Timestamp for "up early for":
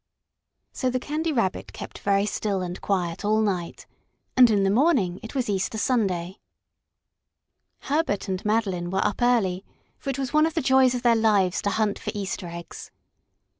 9.05-10.09